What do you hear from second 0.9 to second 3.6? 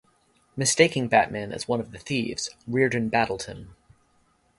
Batman as one of the thieves, Reardon battled